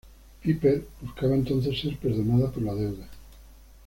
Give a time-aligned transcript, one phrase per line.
[0.41, 3.07] Piper buscaba entonces ser perdonada por la deuda.